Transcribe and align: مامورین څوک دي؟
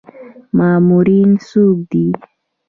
مامورین 0.57 1.29
څوک 1.47 1.77
دي؟ 1.91 2.05